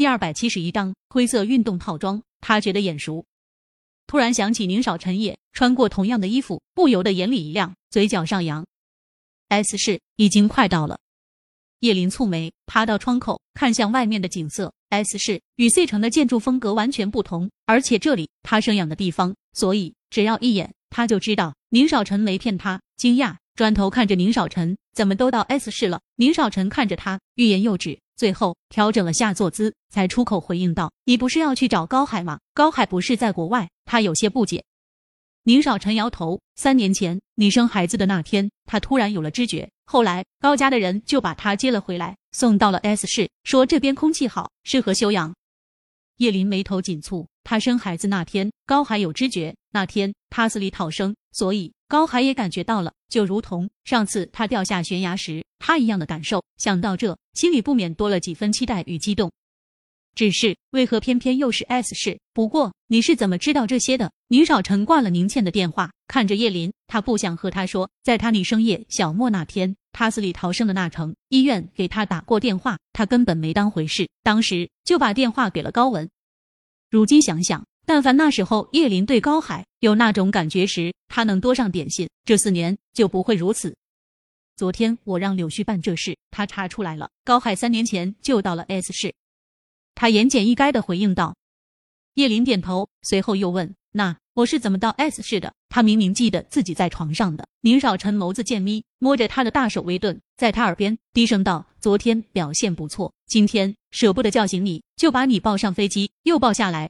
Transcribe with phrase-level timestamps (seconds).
[0.00, 3.26] 第二百七十一章灰色运动套装，他觉得眼熟，
[4.06, 8.64] 突然想起宁少臣也穿过同样的衣服，不由得眼里一亮，嘴角上扬。
[9.48, 10.98] S 市已经快到了，
[11.80, 14.72] 叶林蹙眉，爬到窗口，看向外面的景色。
[14.88, 22.80] S 市与 C 城的建筑风格完全不同，而且这里他生养的地方，所以只要一眼他就知道宁少臣没骗他。
[22.96, 26.00] 惊讶，转头看着宁少臣，怎么都到 S 市了？
[26.16, 28.00] 宁少臣看着他，欲言又止。
[28.20, 32.38] 最后调整了下坐姿，才出口回应道：“你不是要去找高海吗？
[32.52, 34.62] 高海不是在国外？”他有些不解。
[35.44, 45.34] 宁少臣摇头：“三年前你生孩子的那天，他突然有了知觉，后来高家的人就把他接了回来，送到了 S 市，说这边空气好，适合休养。”
[46.20, 47.26] 叶林眉头紧蹙。
[47.42, 56.44] 他生孩子那天，高海有知觉，那天他死里逃生，所以高海也感觉到了，就如同上次他掉下悬崖时他一样的感受。
[56.56, 59.32] 想到这，心里不免多了几分期待与激动。
[60.14, 62.20] 只是为何偏偏又是 S 市？
[62.32, 64.12] 不过你是怎么知道这些的？
[64.28, 76.08] 宁少臣挂了宁倩的电话，看着叶林，他不想和他说，在他你生夜小莫那天，他死里逃生的那城医院给他打过电话，他根本没当回事，当时就把电话给了高文。
[76.88, 83.76] 如今想想，但凡那时候叶林对高海有那种感觉时，他能多上点心，这四年就不会如此。
[84.54, 89.12] 昨天我让柳絮办这事，他查出来了，高海三年前就到了 S 市。
[89.96, 91.34] 他言简意赅的回应道。
[92.14, 97.48] 叶林点头，随后又问：“那我是怎么到 S 市的？”他明明记得自己在床上的。
[97.62, 106.88] 宁少臣眸子渐眯，摸着他的大手微顿，在他耳边低声道：“昨天表现不错，今天舍不得叫醒你，就把你抱上飞机，又抱下来。”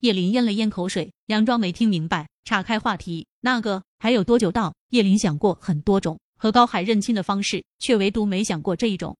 [0.00, 9.16] 叶林咽了咽口水，佯装没听明白，岔开话题：“那个还有多久到？”叶林想过很多种和高海认亲的方式，却唯独没想过这一种。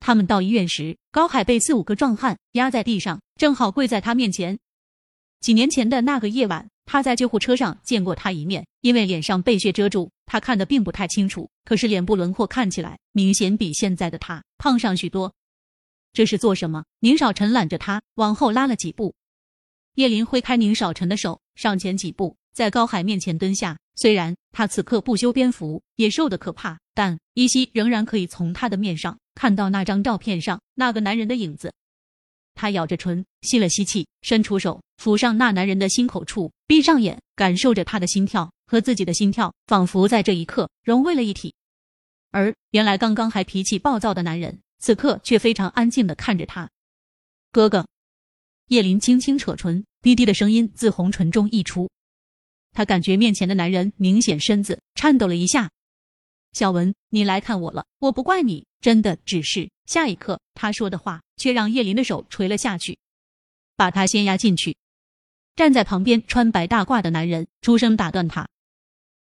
[0.00, 4.58] 他们到医院时，高海被四五个壮汉压在地上，正好跪在他面前。
[5.40, 11.48] 几年前的那个夜晚，他在救护车上见过他一面，因为脸上被血遮住，他看得并不太清楚。
[11.64, 15.32] 可是脸部轮廓看起来明显比现在的他胖上许多。
[16.12, 16.84] 这是做什么？
[17.00, 19.14] 宁少臣揽着他往后拉了几步。
[19.94, 23.78] 叶林挥开宁少臣的手，上前几步，在高海面前蹲下。
[23.94, 31.72] 虽然他此刻不修边幅，也瘦得可怕，但依稀仍然可以从他的面上看到那张照片上那个男人的影子。
[32.56, 41.54] 他咬着唇，吸了吸气，伸出手抚上那男人的心口处，闭上眼，感受着他的心跳和自己的心跳，仿佛在这一刻融为了一体。
[42.32, 46.68] 而原来刚刚还脾气暴躁的男人，此刻却非常安静的看着他。
[47.52, 47.86] 哥哥，
[48.68, 51.90] 叶林轻轻扯唇，低低的声音自红唇中溢出。
[52.72, 55.70] 他感觉面前的男人明显身子颤抖了一下。
[56.52, 59.70] 小文，你来看我了，我不怪你，真的只是……
[59.86, 62.98] 下一刻，他说的话却让叶林的手垂了下去，
[63.76, 64.76] 把他先压进去。
[65.56, 68.48] 站在旁边穿白大褂的男人出声打断他。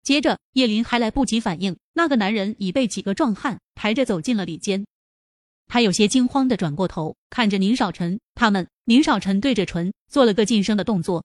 [0.03, 4.85] 接着，叶林还来不及反应，那个男人已被几个壮汉抬着走进了里间。
[5.69, 8.67] 他有些惊慌的转过头，看着宁少臣他们。
[8.85, 11.25] 宁少臣对着唇做了个噤声的动作，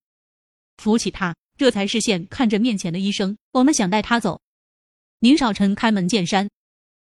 [0.78, 1.34] 扶起他。
[1.56, 4.42] 这才视线看着面前的医生，我们想带他走。
[5.20, 6.50] 宁少臣开门见山，